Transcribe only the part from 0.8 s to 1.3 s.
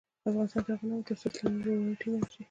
نه ابادیږي، ترڅو